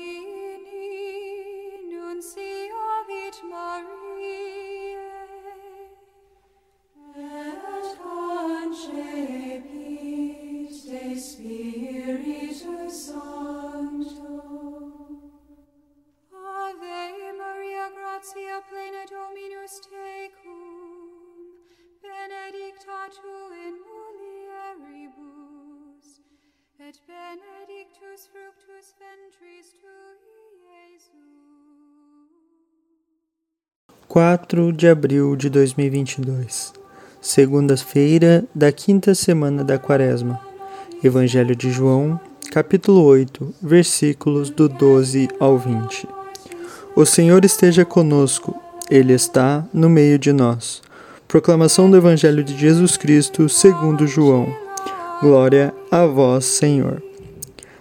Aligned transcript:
you. 0.00 0.29
benedictus 27.40 28.28
fructus 28.32 28.94
ventris 28.98 29.72
tui, 29.80 30.14
Jesus. 30.68 31.20
4 34.08 34.72
de 34.72 34.88
abril 34.88 35.36
de 35.36 35.48
2022, 35.48 36.72
segunda-feira 37.20 38.44
da 38.54 38.70
quinta 38.70 39.14
semana 39.14 39.64
da 39.64 39.78
Quaresma. 39.78 40.40
Evangelho 41.02 41.56
de 41.56 41.70
João, 41.70 42.20
capítulo 42.50 43.02
8, 43.04 43.54
versículos 43.62 44.50
do 44.50 44.68
12 44.68 45.28
ao 45.40 45.56
20. 45.56 46.06
O 46.94 47.06
Senhor 47.06 47.42
esteja 47.44 47.84
conosco, 47.86 48.54
Ele 48.90 49.14
está 49.14 49.64
no 49.72 49.88
meio 49.88 50.18
de 50.18 50.32
nós. 50.32 50.82
Proclamação 51.26 51.90
do 51.90 51.96
Evangelho 51.96 52.44
de 52.44 52.58
Jesus 52.58 52.96
Cristo 52.96 53.48
segundo 53.48 54.06
João. 54.06 54.54
Glória 55.22 55.72
a 55.90 56.04
vós, 56.04 56.44
Senhor. 56.44 57.09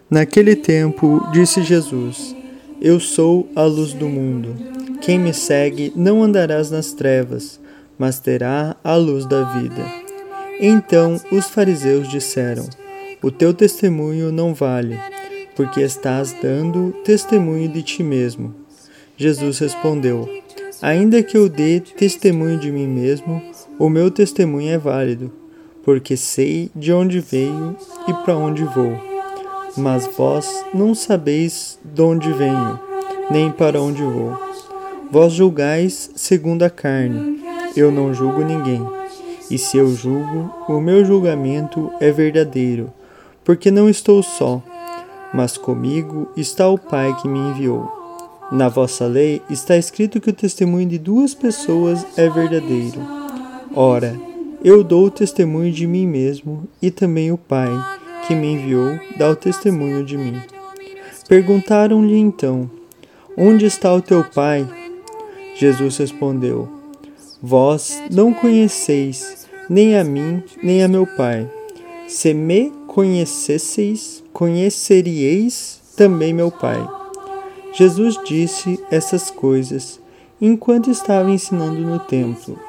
Naquele 0.09 0.55
tempo, 0.55 1.21
disse 1.31 1.61
Jesus: 1.61 2.35
Eu 2.81 2.99
sou 2.99 3.47
a 3.55 3.63
luz 3.63 3.93
do 3.93 4.09
mundo. 4.09 4.55
Quem 5.01 5.19
me 5.19 5.31
segue 5.31 5.93
não 5.95 6.23
andarás 6.23 6.71
nas 6.71 6.93
trevas, 6.93 7.59
mas 7.97 8.17
terá 8.19 8.75
a 8.83 8.95
luz 8.95 9.27
da 9.27 9.43
vida. 9.43 9.85
Então 10.59 11.21
os 11.31 11.45
fariseus 11.45 12.09
disseram: 12.09 12.67
O 13.21 13.29
teu 13.29 13.53
testemunho 13.53 14.31
não 14.31 14.51
vale, 14.51 14.99
porque 15.55 15.81
estás 15.81 16.35
dando 16.41 16.91
testemunho 17.05 17.69
de 17.69 17.83
ti 17.83 18.01
mesmo. 18.01 18.55
Jesus 19.15 19.59
respondeu: 19.59 20.27
Ainda 20.81 21.21
que 21.21 21.37
eu 21.37 21.47
dê 21.47 21.79
testemunho 21.79 22.57
de 22.57 22.71
mim 22.71 22.87
mesmo, 22.87 23.39
o 23.77 23.87
meu 23.87 24.09
testemunho 24.09 24.71
é 24.71 24.77
válido, 24.77 25.31
porque 25.83 26.17
sei 26.17 26.71
de 26.75 26.91
onde 26.91 27.19
veio 27.19 27.77
e 28.07 28.13
para 28.25 28.35
onde 28.35 28.63
vou. 28.63 29.08
Mas 29.77 30.07
vós 30.17 30.65
não 30.73 30.93
sabeis 30.93 31.79
de 31.83 32.01
onde 32.01 32.31
venho, 32.33 32.79
nem 33.29 33.51
para 33.51 33.81
onde 33.81 34.03
vou. 34.03 34.37
Vós 35.11 35.33
julgais 35.33 36.11
segundo 36.15 36.63
a 36.63 36.69
carne, 36.69 37.41
eu 37.75 37.91
não 37.91 38.13
julgo 38.13 38.43
ninguém. 38.43 38.85
E 39.49 39.57
se 39.57 39.77
eu 39.77 39.89
julgo, 39.95 40.53
o 40.67 40.79
meu 40.79 41.03
julgamento 41.03 41.91
é 41.99 42.11
verdadeiro, 42.11 42.93
porque 43.43 43.71
não 43.71 43.89
estou 43.89 44.21
só, 44.21 44.61
mas 45.33 45.57
comigo 45.57 46.29
está 46.37 46.69
o 46.69 46.77
Pai 46.77 47.15
que 47.21 47.27
me 47.27 47.39
enviou. 47.39 47.91
Na 48.51 48.67
vossa 48.67 49.05
lei 49.05 49.41
está 49.49 49.77
escrito 49.77 50.19
que 50.19 50.29
o 50.29 50.33
testemunho 50.33 50.87
de 50.87 50.97
duas 50.97 51.33
pessoas 51.33 52.05
é 52.17 52.29
verdadeiro. 52.29 52.99
Ora, 53.75 54.15
eu 54.63 54.83
dou 54.83 55.05
o 55.05 55.11
testemunho 55.11 55.71
de 55.71 55.87
mim 55.87 56.05
mesmo, 56.05 56.67
e 56.81 56.91
também 56.91 57.31
o 57.31 57.37
Pai, 57.37 57.69
que 58.29 58.35
me 58.35 58.53
enviou, 58.53 58.99
dá 59.17 59.27
o 59.27 59.35
testemunho 59.35 60.05
de 60.05 60.15
mim. 60.15 60.39
Perguntaram-lhe 61.27 62.15
então: 62.15 62.69
Onde 63.35 63.65
está 63.65 63.91
o 63.91 64.03
teu 64.03 64.23
Pai? 64.23 64.67
Jesus 65.55 65.97
respondeu: 65.97 66.69
Vós 67.41 67.99
não 68.11 68.31
conheceis 68.31 69.47
nem 69.67 69.97
a 69.97 70.03
mim, 70.03 70.43
nem 70.61 70.83
a 70.83 70.87
meu 70.87 71.07
Pai. 71.07 71.49
Se 72.07 72.31
me 72.31 72.71
conhecesseis, 72.85 74.23
conheceríeis 74.31 75.81
também 75.97 76.31
meu 76.31 76.51
Pai. 76.51 76.87
Jesus 77.73 78.15
disse 78.23 78.79
essas 78.91 79.31
coisas 79.31 79.99
enquanto 80.39 80.91
estava 80.91 81.31
ensinando 81.31 81.81
no 81.81 81.97
templo, 81.97 82.59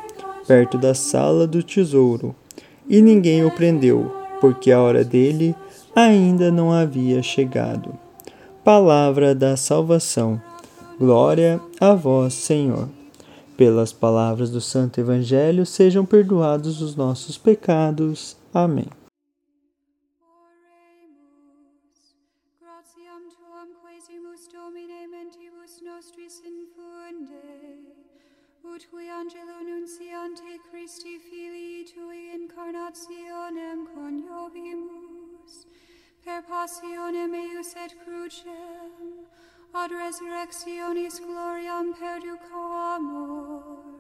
perto 0.47 0.79
da 0.79 0.95
sala 0.95 1.47
do 1.47 1.63
tesouro, 1.63 2.35
e 2.89 3.03
ninguém 3.03 3.45
o 3.45 3.51
prendeu, 3.51 4.20
porque 4.41 4.73
a 4.73 4.81
hora 4.81 5.05
dele 5.05 5.55
ainda 5.95 6.51
não 6.51 6.73
havia 6.73 7.23
chegado. 7.23 7.97
Palavra 8.65 9.35
da 9.35 9.57
salvação. 9.57 10.41
Glória 10.99 11.61
a 11.81 11.95
vós, 11.95 12.35
Senhor. 12.35 12.89
Pelas 13.57 13.93
palavras 13.93 14.51
do 14.51 14.61
Santo 14.61 15.01
Evangelho, 15.01 15.67
sejam 15.67 16.05
perdoados 16.05 16.81
os 16.81 16.97
nossos 16.97 17.37
pecados. 17.37 18.37
Amém. 18.53 18.89
ut 28.81 28.89
qui 28.89 29.09
angelo 29.09 29.63
nunciante 29.69 30.59
Christi 30.71 31.19
filii 31.19 31.85
tui 31.85 32.33
incarnationem 32.35 33.20
et 37.85 37.95
crucem, 38.05 39.27
ad 39.73 39.91
resurrectionis 39.91 41.21
gloriam 41.21 41.95
perduco 41.95 42.63
amor, 42.97 43.83
per 43.83 44.00